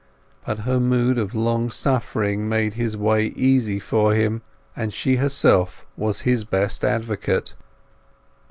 But 0.47 0.61
her 0.61 0.79
mood 0.79 1.19
of 1.19 1.35
long 1.35 1.69
suffering 1.69 2.49
made 2.49 2.73
his 2.73 2.97
way 2.97 3.27
easy 3.27 3.77
for 3.77 4.15
him, 4.15 4.41
and 4.75 4.91
she 4.91 5.17
herself 5.17 5.85
was 5.95 6.21
his 6.21 6.43
best 6.43 6.83
advocate. 6.83 7.53